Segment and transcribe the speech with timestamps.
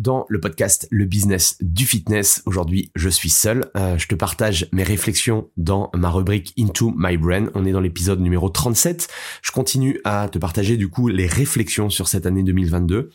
[0.00, 2.42] dans le podcast Le Business du Fitness.
[2.46, 3.70] Aujourd'hui, je suis seul.
[3.76, 7.50] Euh, je te partage mes réflexions dans ma rubrique Into My Brain.
[7.54, 9.08] On est dans l'épisode numéro 37.
[9.42, 13.10] Je continue à te partager du coup les réflexions sur cette année 2022.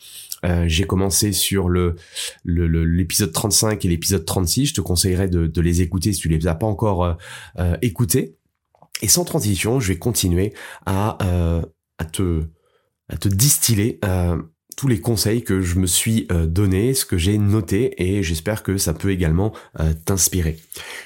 [0.46, 1.96] Euh, j'ai commencé sur le
[2.44, 4.68] l'épisode 35 et l'épisode 36.
[4.68, 7.14] Je te conseillerais de, de, les écouter si tu les as pas encore euh,
[7.58, 8.38] euh écoutés.
[9.02, 10.54] Et sans transition, je vais continuer
[10.86, 11.18] à,
[11.98, 12.44] à te
[13.10, 14.00] à te distiller
[14.76, 18.64] tous les conseils que je me suis euh, donné, ce que j'ai noté et j'espère
[18.64, 20.58] que ça peut également euh, t'inspirer.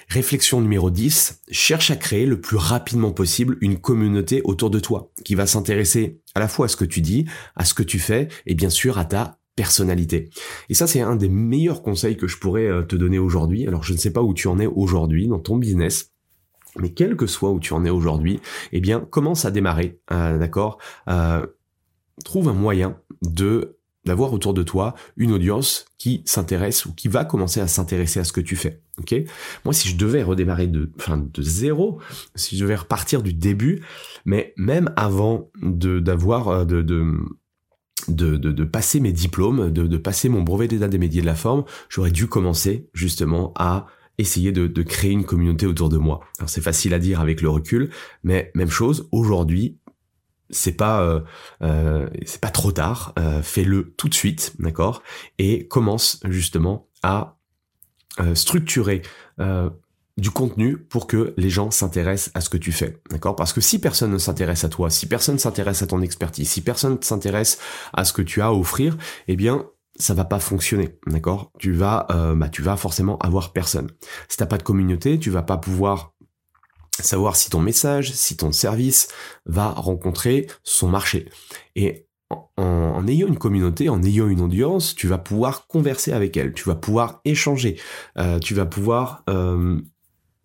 [0.07, 5.11] Réflexion numéro 10, cherche à créer le plus rapidement possible une communauté autour de toi
[5.23, 7.25] qui va s'intéresser à la fois à ce que tu dis,
[7.55, 10.29] à ce que tu fais et bien sûr à ta personnalité.
[10.69, 13.67] Et ça, c'est un des meilleurs conseils que je pourrais euh, te donner aujourd'hui.
[13.67, 16.11] Alors, je ne sais pas où tu en es aujourd'hui dans ton business.
[16.77, 18.39] Mais quel que soit où tu en es aujourd'hui,
[18.71, 20.77] eh bien, commence à démarrer, d'accord?
[22.23, 27.25] Trouve un moyen de d'avoir autour de toi une audience qui s'intéresse ou qui va
[27.25, 28.81] commencer à s'intéresser à ce que tu fais.
[28.97, 29.13] Ok?
[29.65, 31.99] Moi, si je devais redémarrer de, enfin, de zéro,
[32.33, 33.83] si je devais repartir du début,
[34.25, 37.13] mais même avant de d'avoir euh, de, de
[38.07, 41.35] de, de, passer mes diplômes, de, de passer mon brevet d'état des médias de la
[41.35, 43.87] forme, j'aurais dû commencer justement à
[44.17, 46.21] essayer de, de, créer une communauté autour de moi.
[46.39, 47.89] Alors c'est facile à dire avec le recul,
[48.23, 49.77] mais même chose, aujourd'hui,
[50.49, 51.21] c'est pas euh,
[51.61, 55.03] euh, c'est pas trop tard, euh, fais-le tout de suite, d'accord,
[55.37, 57.35] et commence justement à
[58.33, 59.01] structurer
[60.17, 63.37] du contenu pour que les gens s'intéressent à ce que tu fais, d'accord?
[63.37, 66.59] Parce que si personne ne s'intéresse à toi, si personne s'intéresse à ton expertise, si
[66.59, 67.59] personne ne s'intéresse
[67.93, 68.97] à ce que tu as à offrir,
[69.29, 71.53] eh bien ça va pas fonctionner, d'accord?
[71.59, 73.89] Tu vas, bah, tu vas forcément avoir personne.
[74.27, 76.13] Si t'as pas de communauté, tu vas pas pouvoir
[77.03, 79.07] savoir si ton message, si ton service
[79.45, 81.29] va rencontrer son marché.
[81.75, 82.07] Et
[82.57, 86.65] en, ayant une communauté, en ayant une audience, tu vas pouvoir converser avec elle, tu
[86.65, 87.79] vas pouvoir échanger,
[88.17, 89.81] euh, tu vas pouvoir euh,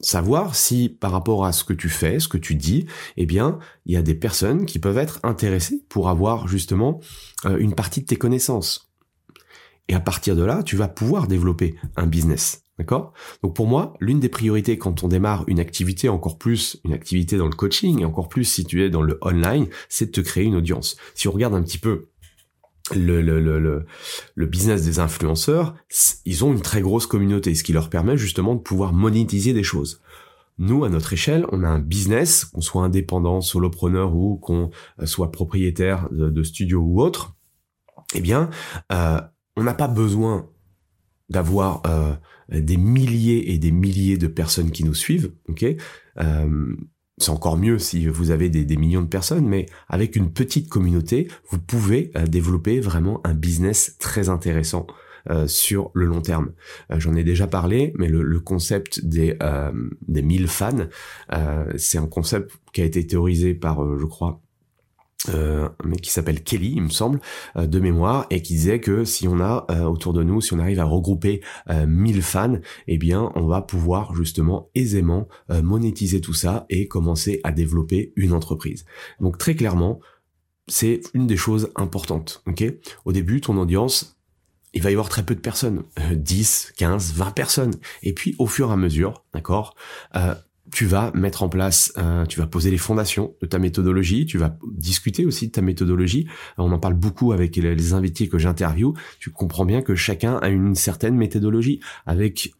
[0.00, 2.86] savoir si par rapport à ce que tu fais, ce que tu dis,
[3.16, 7.00] eh bien, il y a des personnes qui peuvent être intéressées pour avoir justement
[7.44, 8.91] euh, une partie de tes connaissances.
[9.88, 12.64] Et à partir de là, tu vas pouvoir développer un business.
[12.79, 13.12] D'accord?
[13.43, 17.37] Donc pour moi, l'une des priorités quand on démarre une activité, encore plus une activité
[17.37, 20.21] dans le coaching, et encore plus si tu es dans le online, c'est de te
[20.21, 20.97] créer une audience.
[21.15, 22.09] Si on regarde un petit peu
[22.95, 23.87] le, le, le,
[24.34, 25.75] le, business des influenceurs,
[26.25, 29.63] ils ont une très grosse communauté, ce qui leur permet justement de pouvoir monétiser des
[29.63, 30.03] choses.
[30.59, 34.71] Nous, à notre échelle, on a un business, qu'on soit indépendant, solopreneur ou qu'on
[35.01, 37.34] euh, soit propriétaire de, studio ou autre,
[38.15, 38.51] eh bien,
[38.93, 39.21] euh,
[39.57, 40.48] on n'a pas besoin
[41.28, 42.15] d'avoir euh,
[42.50, 45.65] des milliers et des milliers de personnes qui nous suivent, ok?
[46.21, 46.76] Euh,
[47.16, 51.28] c'est encore mieux si vous avez des, millions de personnes, mais avec une petite communauté,
[51.48, 54.86] vous pouvez euh, développer vraiment un business très intéressant
[55.47, 56.53] sur le long terme.
[56.91, 59.38] J'en ai déjà parlé, mais le, concept des
[60.06, 60.86] des 1000 fans,
[61.78, 64.44] c'est un concept qui a été théorisé par, je crois,
[65.28, 67.21] euh, mais qui s'appelle Kelly, il me semble,
[67.56, 70.53] euh, de mémoire, et qui disait que si on a euh, autour de nous, si
[70.53, 71.41] on arrive à regrouper
[71.71, 77.53] 1000 fans, eh bien, on va pouvoir justement aisément monétiser tout ça et commencer à
[77.53, 78.84] développer une entreprise.
[79.21, 80.00] Donc très clairement,
[80.68, 82.42] c'est une des choses importantes.
[82.47, 82.65] Ok?
[83.04, 84.18] Au début, ton audience,
[84.72, 87.74] il va y avoir très peu de personnes, 10, 15, 20 personnes.
[88.03, 89.74] Et puis, au fur et à mesure, d'accord,
[90.72, 91.93] tu vas mettre en place,
[92.28, 96.27] tu vas poser les fondations de ta méthodologie, tu vas discuter aussi de ta méthodologie.
[96.59, 98.95] On en parle beaucoup avec les invités que j'interviewe.
[99.21, 102.55] Tu comprends bien que chacun a une certaine méthodologie avec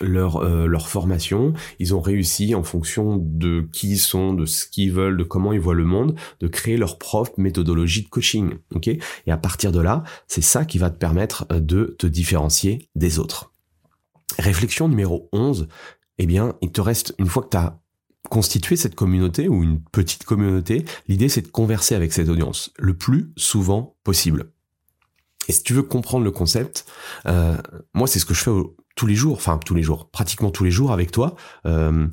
[0.00, 4.66] leur euh, leur formation, ils ont réussi en fonction de qui ils sont, de ce
[4.66, 8.54] qu'ils veulent, de comment ils voient le monde, de créer leur propre méthodologie de coaching,
[8.74, 8.88] OK?
[8.88, 9.00] Et
[9.30, 13.18] à partir de là, c'est ça qui va te permettre euh, de te différencier des
[13.18, 13.52] autres.
[14.38, 15.68] Réflexion numéro 11,
[16.18, 17.80] eh bien, il te reste, une fois que tu as
[18.28, 22.94] constitué cette communauté ou une petite communauté, l'idée c'est de converser avec cette audience le
[22.94, 24.50] plus souvent possible.
[25.48, 26.86] Et si tu veux comprendre le concept,
[27.26, 27.56] euh,
[27.94, 28.50] moi c'est ce que je fais
[28.96, 31.36] tous les jours, enfin tous les jours, pratiquement tous les jours avec toi,
[31.66, 32.08] euh,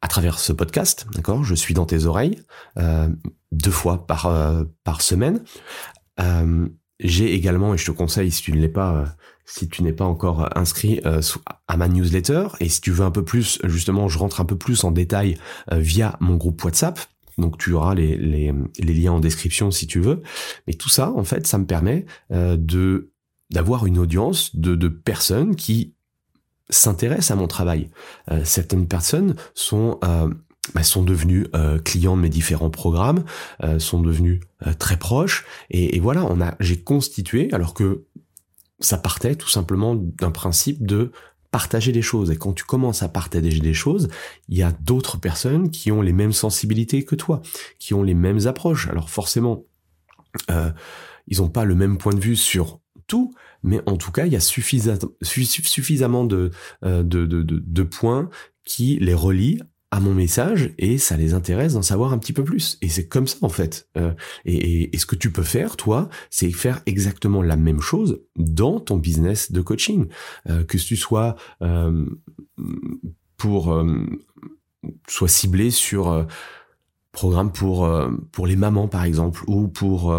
[0.00, 1.44] à travers ce podcast, d'accord?
[1.44, 2.40] Je suis dans tes oreilles
[2.78, 3.08] euh,
[3.50, 4.32] deux fois par
[4.84, 5.42] par semaine.
[7.00, 9.06] J'ai également, et je te conseille si tu ne l'es pas,
[9.44, 11.20] si tu n'es pas encore inscrit euh,
[11.68, 14.56] à ma newsletter et si tu veux un peu plus, justement, je rentre un peu
[14.56, 15.36] plus en détail
[15.72, 17.00] euh, via mon groupe WhatsApp.
[17.38, 18.16] Donc tu auras les,
[18.78, 20.22] liens en description si tu veux.
[20.66, 23.10] Mais tout ça, en fait, ça me permet euh, de
[23.50, 25.94] d'avoir une audience de, de personnes qui
[26.70, 27.90] s'intéressent à mon travail.
[28.44, 30.00] certaines personnes sont
[30.74, 31.48] bah, sont devenues
[31.84, 33.24] clients de mes différents programmes,
[33.76, 34.40] sont devenues
[34.78, 38.06] très proches, et, et voilà, on a, j'ai constitué, alors que
[38.82, 41.12] ça partait tout simplement d'un principe de
[41.50, 42.30] partager des choses.
[42.30, 44.08] Et quand tu commences à partager des choses,
[44.48, 47.42] il y a d'autres personnes qui ont les mêmes sensibilités que toi,
[47.78, 48.88] qui ont les mêmes approches.
[48.88, 49.64] Alors forcément,
[50.50, 50.70] euh,
[51.28, 54.32] ils n'ont pas le même point de vue sur tout, mais en tout cas, il
[54.32, 56.50] y a suffisamment de,
[56.84, 58.30] euh, de, de, de points
[58.64, 59.60] qui les relient
[59.92, 62.78] à mon message et ça les intéresse d'en savoir un petit peu plus.
[62.80, 63.88] Et c'est comme ça en fait.
[63.98, 64.14] Euh,
[64.46, 68.80] et, et, ce que tu peux faire, toi, c'est faire exactement la même chose dans
[68.80, 70.08] ton business de coaching.
[70.48, 72.06] Euh, que tu sois euh,
[73.36, 73.84] pour
[75.08, 76.26] soit ciblé sur
[77.12, 77.90] programme pour
[78.30, 80.14] pour les mamans par exemple ou pour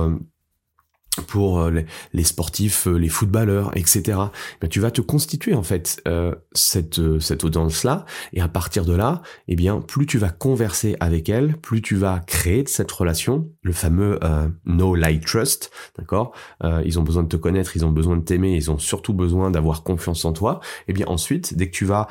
[1.22, 1.82] pour euh,
[2.14, 4.18] les, sportifs, euh, les footballeurs, etc.
[4.62, 8.86] Ben, tu vas te constituer en fait euh, cette cette audience là, et à partir
[8.86, 12.68] de là, eh bien plus tu vas converser avec elle, plus tu vas créer de
[12.68, 14.20] cette relation, le fameux
[14.66, 16.34] no like trust, d'accord?
[16.64, 19.52] Ils ont besoin de te connaître, ils ont besoin de t'aimer, ils ont surtout besoin
[19.52, 20.60] d'avoir confiance en toi.
[20.82, 22.08] Et eh bien ensuite, dès que tu vas,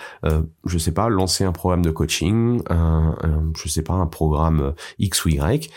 [0.64, 4.74] je sais pas, lancer un programme de coaching, un, un, je sais pas, un programme
[4.98, 5.70] X ou Y,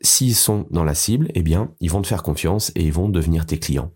[0.00, 3.08] s'ils sont dans la cible, eh bien, ils vont te faire confiance et ils vont
[3.08, 3.92] devenir tes clients.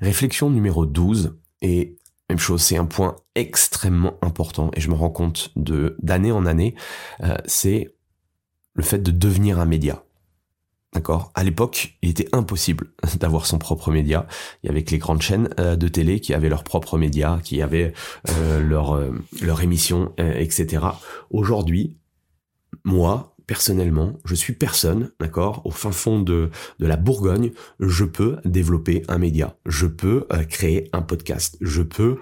[0.00, 1.98] Réflexion numéro 12, et
[2.30, 6.46] même chose, c'est un point extrêmement important et je me rends compte de d'année en
[6.46, 6.76] année,
[7.24, 7.94] euh, c'est
[8.74, 10.04] le fait de devenir un média.
[10.92, 11.32] D'accord?
[11.34, 14.28] À l'époque, il était impossible d'avoir son propre média.
[14.62, 17.40] Il y avait que les grandes chaînes euh, de télé qui avaient leur propre média,
[17.42, 17.92] qui avaient
[18.28, 19.00] euh, leur,
[19.42, 20.86] leur émission, etc.
[21.30, 21.98] Aujourd'hui,
[22.84, 27.50] moi, personnellement, je suis personne, d'accord, au fin fond de, la Bourgogne,
[27.80, 32.18] je peux développer un média, je peux euh, créer un podcast, je peux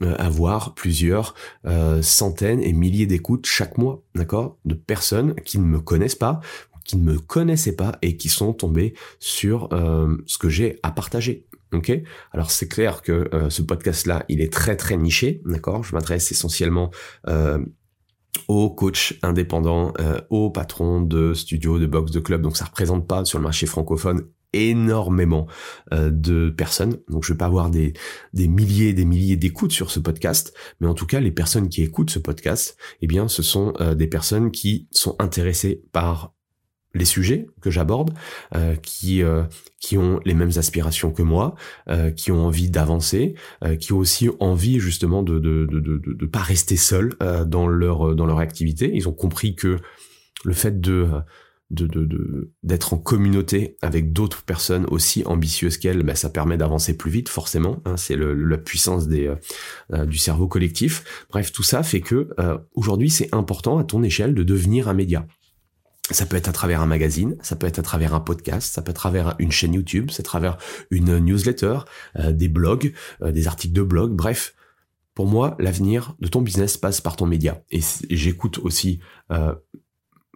[0.00, 1.34] euh, avoir plusieurs
[1.66, 6.40] euh, centaines et milliers d'écoutes chaque mois, d'accord, de personnes qui ne me connaissent pas,
[6.86, 9.68] qui ne me connaissaient pas et qui sont tombées sur
[10.24, 11.44] ce que j'ai à partager.
[11.74, 11.92] Ok,
[12.32, 15.84] alors c'est clair que ce podcast-là, il est très très niché, d'accord?
[15.84, 16.90] Je m'adresse essentiellement
[18.48, 22.42] aux coachs indépendants, euh, aux patrons de studios, de box, de clubs.
[22.42, 25.46] Donc ça représente pas sur le marché francophone énormément
[25.92, 26.98] euh, de personnes.
[27.08, 27.92] Donc je vais pas avoir des,
[28.32, 31.68] des milliers et des milliers d'écoutes sur ce podcast, mais en tout cas les personnes
[31.68, 36.34] qui écoutent ce podcast, eh bien ce sont euh, des personnes qui sont intéressées par
[36.94, 38.12] les sujets que j'aborde,
[38.54, 39.44] euh, qui euh,
[39.78, 41.54] qui ont les mêmes aspirations que moi,
[41.88, 43.34] euh, qui ont envie d'avancer,
[43.78, 47.14] qui ont aussi envie justement de de de de, de pas rester seuls
[47.46, 48.90] dans leur dans leur activité.
[48.92, 49.78] Ils ont compris que
[50.44, 51.08] le fait de
[51.70, 57.12] de d'être en communauté avec d'autres personnes aussi ambitieuses qu'elles, ben, ça permet d'avancer plus
[57.12, 57.80] vite forcément.
[57.84, 59.32] Hein, c'est la puissance des
[60.06, 61.26] du cerveau collectif.
[61.30, 62.28] Bref, tout ça fait que
[62.74, 65.26] aujourd'hui c'est important à ton échelle de devenir un média.
[66.10, 68.82] Ça peut être à travers un magazine, ça peut être à travers un podcast, ça
[68.82, 70.58] peut être à travers une chaîne YouTube, c'est à travers
[70.90, 71.80] une newsletter,
[72.18, 74.54] euh, des blogs, euh, des articles de blog, bref.
[75.14, 77.62] Pour moi, l'avenir de ton business passe par ton média.
[77.70, 79.00] Et j'écoute aussi
[79.30, 79.54] euh,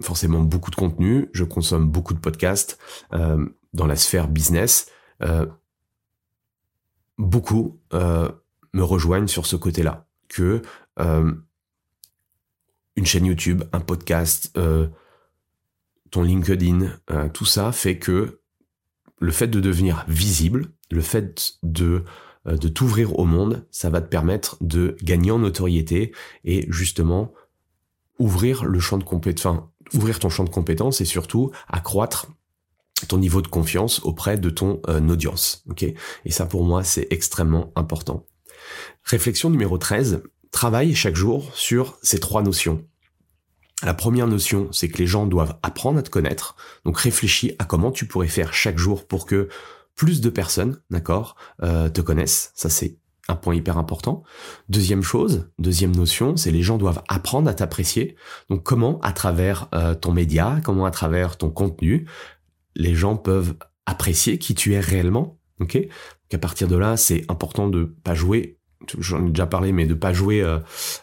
[0.03, 2.79] forcément beaucoup de contenu, je consomme beaucoup de podcasts
[3.13, 4.91] euh, dans la sphère business.
[5.23, 5.47] Euh,
[7.19, 8.29] beaucoup euh,
[8.73, 10.63] me rejoignent sur ce côté-là, que
[12.97, 14.57] une chaîne YouTube, un podcast,
[16.15, 16.97] ton LinkedIn,
[17.33, 18.41] tout ça fait que
[19.19, 22.05] le fait de devenir visible, le fait de
[22.47, 26.13] de t'ouvrir au monde, ça va te permettre de gagner en notoriété
[26.45, 27.33] et justement
[28.19, 28.81] ouvrir ton
[30.29, 32.29] champ de compétences et surtout accroître
[33.09, 35.65] ton niveau de confiance auprès de ton euh, audience.
[36.25, 38.27] Et ça pour moi c'est extrêmement important.
[39.03, 40.23] Réflexion numéro 13.
[40.51, 42.85] Travaille chaque jour sur ces trois notions.
[43.83, 46.57] La première notion, c'est que les gens doivent apprendre à te connaître.
[46.85, 49.49] Donc réfléchis à comment tu pourrais faire chaque jour pour que
[49.97, 52.53] plus de personnes, d'accord, euh, te connaissent.
[52.55, 52.97] Ça c'est
[53.29, 54.23] un point hyper important.
[54.69, 58.17] Deuxième chose, deuxième notion, c'est les gens doivent apprendre à t'apprécier.
[58.51, 62.07] Donc comment, à travers euh, ton média, comment à travers ton contenu,
[62.77, 63.55] les gens peuvent
[63.87, 65.39] apprécier qui tu es réellement.
[65.61, 65.79] Ok?
[66.29, 68.59] Qu'à partir de là, c'est important de pas jouer.
[68.99, 70.59] J'en ai déjà parlé, mais de pas jouer euh,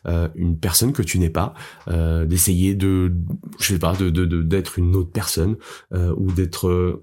[0.07, 1.53] euh, une personne que tu n'es pas,
[1.87, 3.13] d'essayer de,
[3.59, 5.57] je sais pas, de d'être une autre personne
[5.91, 7.01] ou d'être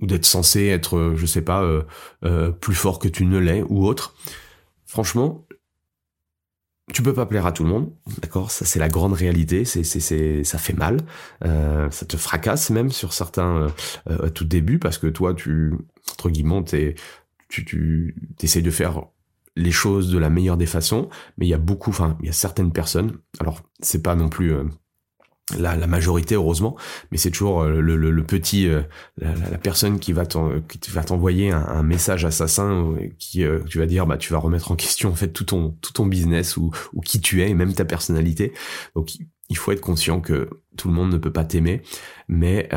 [0.00, 1.82] ou d'être censé être, euh, je sais pas, euh,
[2.24, 4.14] euh, plus fort que tu ne l'es ou autre.
[4.86, 5.46] Franchement,
[6.92, 8.50] tu peux pas plaire à tout le monde, d'accord?
[8.52, 10.98] Ça c'est la grande réalité, c'est c'est ça fait mal,
[11.42, 13.74] ça te fracasse même sur certains
[14.08, 15.74] à tout début parce que toi tu
[16.12, 16.62] entre guillemets
[17.48, 19.02] tu tu essayes de faire
[19.56, 21.08] les choses de la meilleure des façons,
[21.38, 24.28] mais il y a beaucoup, enfin il y a certaines personnes, alors c'est pas non
[24.28, 24.54] plus
[25.56, 26.76] la, la, majorité heureusement,
[27.10, 28.82] mais c'est toujours euh, le, le, petit, euh,
[29.18, 34.16] la, personne qui va t'envoyer un, un, message assassin euh, qui tu vas dire bah
[34.16, 37.20] tu vas remettre en question en fait tout ton tout ton business ou, ou qui
[37.20, 38.52] tu es et même ta personnalité.
[38.96, 39.12] Donc
[39.48, 41.82] il faut être conscient que tout le monde ne peut pas t'aimer,
[42.26, 42.68] mais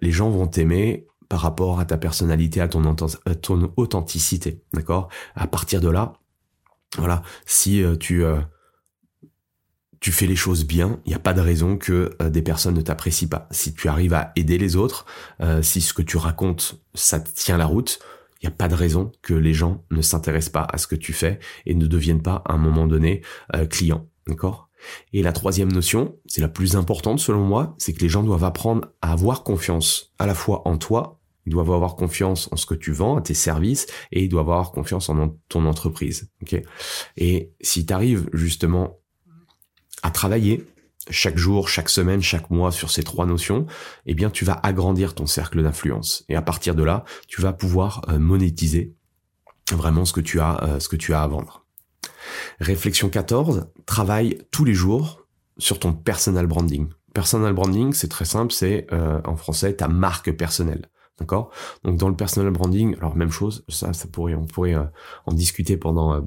[0.00, 5.08] les gens vont t'aimer par rapport à ta personnalité, à ton, ton authenticité, d'accord?
[5.34, 6.12] À partir de là,
[6.98, 8.24] voilà, si tu
[10.02, 12.74] tu fais les choses bien, il n'y a pas de raison que euh, des personnes
[12.74, 13.46] ne t'apprécient pas.
[13.52, 15.06] Si tu arrives à aider les autres,
[15.40, 18.00] euh, si ce que tu racontes, ça tient la route,
[18.42, 20.96] il n'y a pas de raison que les gens ne s'intéressent pas à ce que
[20.96, 23.22] tu fais et ne deviennent pas à un moment donné
[23.54, 24.08] euh, clients.
[24.26, 24.68] D'accord?
[25.12, 28.42] Et la troisième notion, c'est la plus importante selon moi, c'est que les gens doivent
[28.42, 32.66] apprendre à avoir confiance à la fois en toi, ils doivent avoir confiance en ce
[32.66, 36.30] que tu vends, à tes services, et ils doivent avoir confiance en ton entreprise.
[36.42, 36.62] ok?
[37.16, 38.98] Et si tu arrives justement
[40.02, 40.64] à travailler
[41.10, 43.66] chaque jour, chaque semaine, chaque mois sur ces trois notions,
[44.06, 47.52] eh bien tu vas agrandir ton cercle d'influence et à partir de là, tu vas
[47.52, 48.94] pouvoir euh, monétiser
[49.72, 51.66] vraiment ce que tu as euh, ce que tu as à vendre.
[52.60, 55.26] Réflexion 14, travaille tous les jours
[55.58, 56.88] sur ton personal branding.
[57.14, 60.88] Personal branding, c'est très simple, c'est euh, en français ta marque personnelle.
[61.22, 61.50] D'accord?
[61.84, 64.74] Donc dans le personal branding, alors même chose, ça ça pourrait on pourrait
[65.26, 66.26] en discuter pendant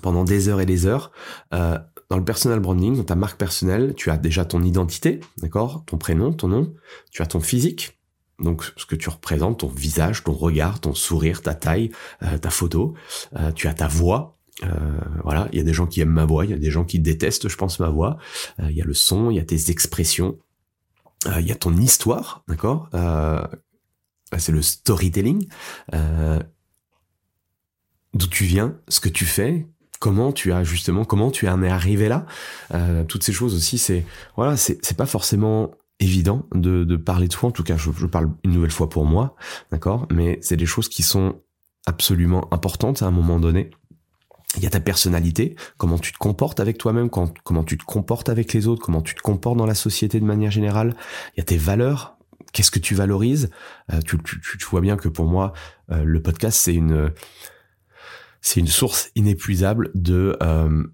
[0.00, 1.12] pendant des heures et des heures.
[1.52, 5.84] Euh, dans le personal branding, dans ta marque personnelle, tu as déjà ton identité, d'accord?
[5.86, 6.74] Ton prénom, ton nom.
[7.10, 7.98] Tu as ton physique,
[8.38, 11.90] donc ce que tu représentes, ton visage, ton regard, ton sourire, ta taille,
[12.22, 12.94] euh, ta photo.
[13.36, 14.38] Euh, tu as ta voix.
[14.62, 14.68] Euh,
[15.24, 16.84] voilà, il y a des gens qui aiment ma voix, il y a des gens
[16.84, 18.18] qui détestent, je pense, ma voix.
[18.58, 20.38] Il y a le son, il y a tes expressions,
[21.26, 22.90] il y a ton histoire, d'accord?
[24.38, 25.46] C'est le storytelling.
[28.14, 29.66] D'où tu viens, ce que tu fais,
[30.02, 32.26] comment tu as justement comment tu en es arrivé là
[32.74, 34.04] euh, toutes ces choses aussi c'est
[34.36, 35.70] voilà c'est pas forcément
[36.00, 38.88] évident de, de parler de toi en tout cas je, je parle une nouvelle fois
[38.88, 39.36] pour moi
[39.70, 40.08] d'accord?
[40.10, 41.40] Mais c'est des choses qui sont
[41.86, 43.70] absolument importantes à un moment donné
[44.56, 48.28] il y a ta personnalité, comment tu te comportes avec toi-même, comment tu te comportes
[48.28, 50.94] avec les autres, comment tu te comportes dans la société de manière générale.
[51.34, 52.18] Il y a tes valeurs,
[52.52, 53.50] qu'est-ce que tu valorises.
[53.92, 55.52] Euh, tu, tu, tu, vois bien que pour moi,
[55.90, 57.12] euh, le podcast, c'est une,
[58.40, 60.84] c'est une source inépuisable de euh,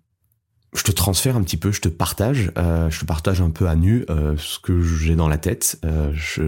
[0.75, 3.69] je te transfère un petit peu, je te partage, euh, je te partage un peu
[3.69, 5.81] à nu euh, ce que j'ai dans la tête.
[5.85, 6.43] Euh, je,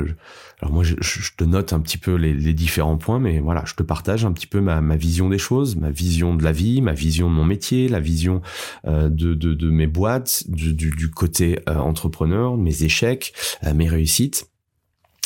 [0.61, 3.65] alors moi, je, je, te note un petit peu les, les, différents points, mais voilà,
[3.67, 6.53] je te partage un petit peu ma, ma, vision des choses, ma vision de la
[6.53, 8.43] vie, ma vision de mon métier, la vision
[8.87, 13.33] euh, de, de, de, mes boîtes, du, du, du côté euh, entrepreneur, mes échecs,
[13.75, 14.51] mes réussites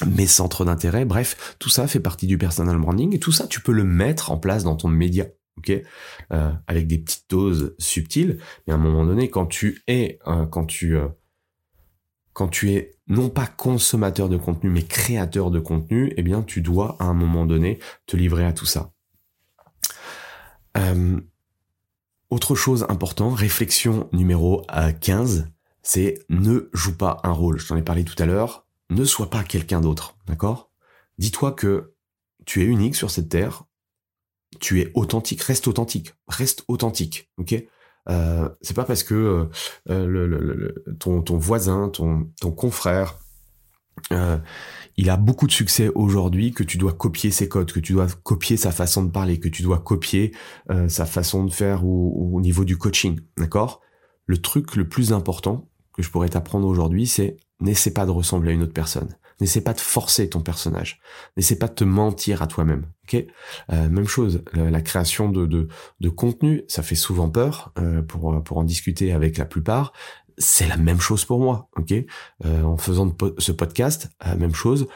[0.06, 3.60] mes centres d'intérêt, bref, tout ça fait partie du personal branding et tout ça, tu
[3.60, 5.26] peux le mettre en place dans ton média
[5.58, 5.72] ok,
[6.32, 8.38] euh, avec des petites doses subtiles.
[8.66, 11.08] Mais à un moment donné, quand tu es, euh, quand tu, euh,
[12.32, 16.60] quand tu es non pas consommateur de contenu, mais créateur de contenu, eh bien, tu
[16.60, 18.90] dois à un moment donné te livrer à tout ça.
[22.30, 24.66] autre chose importante, réflexion numéro
[25.00, 25.46] 15,
[25.82, 27.60] c'est ne joue pas un rôle.
[27.60, 28.63] Je t'en ai parlé tout à l'heure.
[28.94, 30.70] Ne sois pas quelqu'un d'autre, d'accord?
[31.18, 31.94] Dis-toi que
[32.46, 33.64] tu es unique sur cette terre.
[34.60, 35.42] Tu es authentique.
[35.42, 36.14] Reste authentique.
[36.28, 37.56] Reste authentique, ok?
[38.08, 39.46] Euh, C'est pas parce que euh,
[39.90, 43.18] euh, ton, ton voisin, ton, ton confrère,
[44.12, 44.38] euh,
[44.96, 48.06] il a beaucoup de succès aujourd'hui que tu dois copier ses codes, que tu dois
[48.22, 50.32] copier sa façon de parler, que tu dois copier
[50.86, 53.80] sa façon de faire au, au niveau du coaching, d'accord?
[54.26, 58.50] Le truc le plus important que je pourrais t'apprendre aujourd'hui, c'est n'essaie pas de ressembler
[58.50, 59.16] à une autre personne.
[59.40, 61.00] N'essaie pas de forcer ton personnage.
[61.36, 62.86] N'essaie pas de te mentir à toi-même.
[63.04, 63.24] Ok?
[63.72, 65.68] Euh, Même chose, la, création de, de,
[66.00, 69.92] de, contenu, ça fait souvent peur euh, pour, pour en discuter avec la plupart.
[70.38, 71.68] C'est la même chose pour moi.
[71.76, 71.92] Ok?
[72.44, 74.86] Euh, En faisant ce podcast, euh, même chose.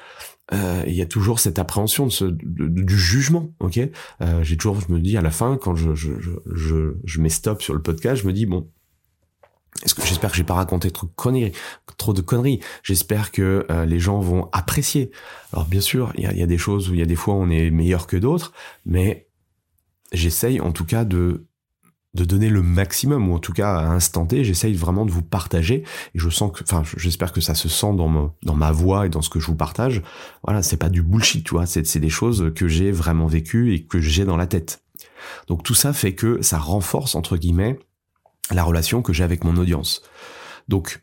[0.52, 3.80] Euh, il y a toujours cette appréhension de ce, du jugement, ok?
[4.40, 7.28] J'ai toujours, je me dis à la fin, quand je, je, je, je, je mets
[7.28, 8.66] stop sur le podcast, je me dis bon,
[9.84, 11.52] j'espère que j'ai pas raconté trop de conneries,
[11.96, 12.60] trop de conneries.
[12.82, 15.10] J'espère que euh, les gens vont apprécier.
[15.52, 17.48] Alors bien sûr, il y a, des choses où il y a des fois on
[17.50, 18.52] est meilleur que d'autres,
[18.84, 19.28] mais
[20.12, 21.44] j'essaye en tout cas de
[22.14, 25.22] de donner le maximum ou en tout cas à instant T, j'essaye vraiment de vous
[25.22, 28.72] partager et je sens que enfin j'espère que ça se sent dans ma, dans ma
[28.72, 30.02] voix et dans ce que je vous partage.
[30.42, 33.84] Voilà, c'est pas du bullshit, tu vois, c'est des choses que j'ai vraiment vécues et
[33.84, 34.82] que j'ai dans la tête.
[35.48, 37.78] Donc tout ça fait que ça renforce entre guillemets
[38.50, 40.02] la relation que j'ai avec mon audience.
[40.68, 41.02] Donc,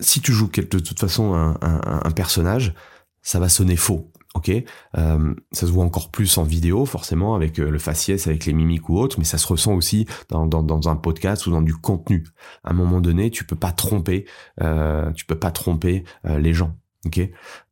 [0.00, 2.74] si tu joues de toute façon un, un, un personnage,
[3.22, 4.10] ça va sonner faux.
[4.34, 8.46] Ok, euh, ça se voit encore plus en vidéo forcément avec euh, le faciès, avec
[8.46, 11.50] les mimiques ou autres, mais ça se ressent aussi dans, dans, dans, un podcast ou
[11.50, 12.24] dans du contenu.
[12.64, 14.24] À un moment donné, tu peux pas tromper,
[14.62, 16.74] euh, tu peux pas tromper euh, les gens.
[17.04, 17.20] Ok,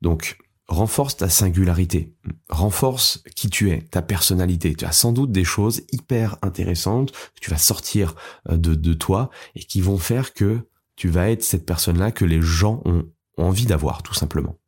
[0.02, 0.36] donc
[0.70, 2.14] renforce ta singularité,
[2.48, 4.74] renforce qui tu es, ta personnalité.
[4.74, 8.14] Tu as sans doute des choses hyper intéressantes que tu vas sortir
[8.48, 10.60] euh, de, de toi et qui vont faire que
[10.94, 13.04] tu vas être cette personne-là que les gens ont,
[13.36, 14.58] envie d'avoir, tout simplement.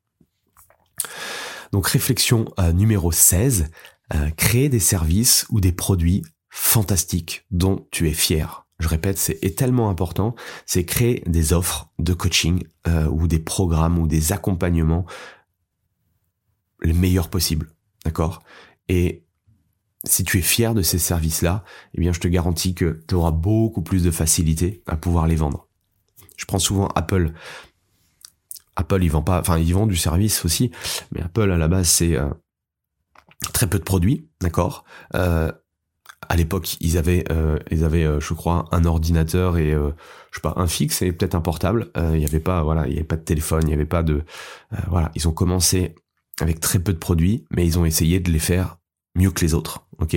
[1.73, 3.71] Donc réflexion euh, numéro 16,
[4.15, 8.67] euh, créer des services ou des produits fantastiques dont tu es fier.
[8.79, 12.65] Je répète, c'est tellement important, c'est créer des offres de coaching
[13.12, 15.07] ou des programmes ou des accompagnements
[16.83, 17.71] le meilleur possible.
[18.05, 18.42] D'accord?
[18.88, 19.25] Et
[20.05, 21.64] si tu es fier de ces services-là,
[21.95, 25.37] eh bien, je te garantis que tu auras beaucoup plus de facilité à pouvoir les
[25.37, 25.68] vendre.
[26.37, 27.33] Je prends souvent Apple.
[28.75, 30.73] Apple, ils vendent pas, enfin, ils vendent du service aussi,
[31.12, 32.31] mais Apple, à la base, c'est euh,
[33.53, 34.85] très peu de produits, d'accord?
[35.14, 35.53] Euh,
[36.29, 40.55] À l'époque, ils avaient, euh, ils avaient, je crois, un ordinateur et, je sais pas,
[40.57, 41.90] un fixe et peut-être un portable.
[41.97, 44.03] Il y avait pas, voilà, il y avait pas de téléphone, il y avait pas
[44.03, 44.25] de,
[44.88, 45.11] voilà.
[45.14, 45.95] Ils ont commencé
[46.42, 48.78] avec très peu de produits, mais ils ont essayé de les faire
[49.14, 50.16] mieux que les autres, ok?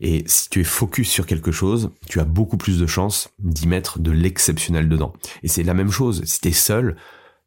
[0.00, 3.66] Et si tu es focus sur quelque chose, tu as beaucoup plus de chances d'y
[3.66, 5.12] mettre de l'exceptionnel dedans.
[5.42, 6.96] Et c'est la même chose, si tu es seul,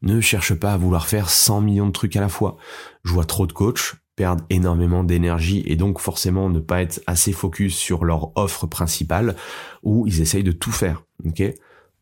[0.02, 2.58] ne cherche pas à vouloir faire 100 millions de trucs à la fois.
[3.04, 7.32] Je vois trop de coachs perdre énormément d'énergie et donc forcément ne pas être assez
[7.32, 9.36] focus sur leur offre principale
[9.84, 11.44] où ils essayent de tout faire, ok?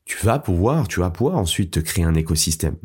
[0.05, 2.77] Tu vas pouvoir, tu vas pouvoir ensuite te créer un écosystème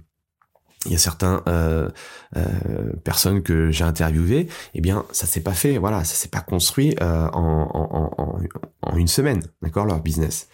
[0.86, 1.88] il y a certains euh,
[2.36, 6.40] euh, personnes que j'ai interviewées, eh bien ça s'est pas fait, voilà, ça s'est pas
[6.40, 8.40] construit euh, en, en, en,
[8.82, 10.48] en, une semaine, d'accord, leur business.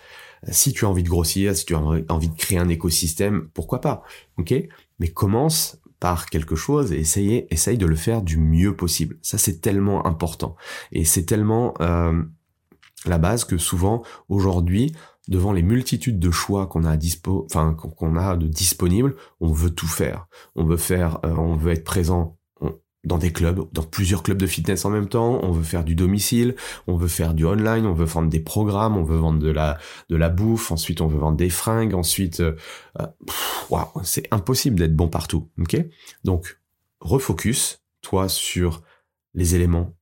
[0.50, 3.80] Si tu as envie de grossir, si tu as envie de créer un écosystème, pourquoi
[3.80, 4.02] pas,
[4.38, 4.54] ok?
[4.98, 9.18] Mais commence par quelque chose et essaye, essaye de le faire du mieux possible.
[9.20, 10.56] Ça c'est tellement important
[10.92, 12.22] et c'est tellement euh,
[13.04, 14.92] la base que souvent aujourd'hui
[15.30, 19.52] devant les multitudes de choix qu'on a à dispo, enfin qu'on a de disponibles, on
[19.52, 20.26] veut tout faire.
[20.56, 22.36] On veut faire, euh, on veut être présent
[23.04, 25.40] dans des clubs, dans plusieurs clubs de fitness en même temps.
[25.42, 26.54] On veut faire du domicile,
[26.86, 29.78] on veut faire du online, on veut vendre des programmes, on veut vendre de la
[30.08, 30.70] de la bouffe.
[30.70, 31.94] Ensuite, on veut vendre des fringues.
[31.94, 32.56] Ensuite, euh,
[33.00, 33.06] euh
[34.02, 35.50] c'est impossible d'être bon partout.
[35.60, 35.76] Ok?
[36.24, 36.60] Donc,
[37.00, 38.82] refocus toi sur
[39.34, 39.94] les éléments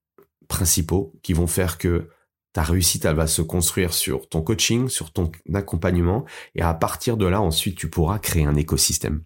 [0.49, 2.09] principaux qui vont faire que
[2.59, 6.25] ta réussite, elle va se construire sur ton coaching, sur ton accompagnement,
[6.57, 9.23] et à partir de là, ensuite, tu pourras créer un écosystème.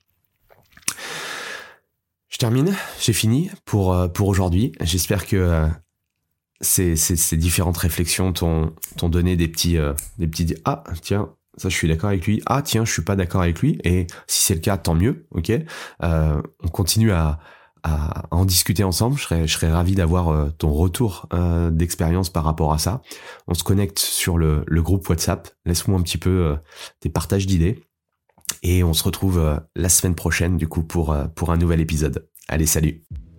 [2.28, 4.72] Je termine, j'ai fini pour, euh, pour aujourd'hui.
[4.82, 5.66] J'espère que euh,
[6.60, 6.94] ces,
[7.38, 12.10] différentes réflexions t'ont donné des petits, euh, des petits ah tiens ça je suis d'accord
[12.10, 14.76] avec lui ah tiens je suis pas d'accord avec lui et si c'est le cas
[14.76, 15.52] tant mieux ok?
[16.00, 17.38] On continue à,
[17.82, 19.16] à, en discuter ensemble.
[19.16, 23.02] Je serais, je serais ravi d'avoir euh, ton retour euh, d'expérience par rapport à ça.
[23.48, 25.48] On se connecte sur le, le groupe WhatsApp.
[25.64, 26.56] Laisse-moi un petit peu euh,
[27.00, 27.82] tes partages d'idées.
[28.62, 32.28] Et on se retrouve la semaine prochaine, du coup, pour, pour un nouvel épisode.
[32.48, 33.02] Allez, salut